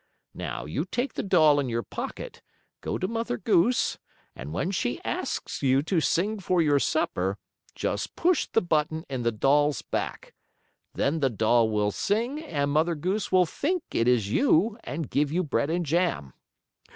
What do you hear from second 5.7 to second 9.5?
to sing for your supper, just push the button in the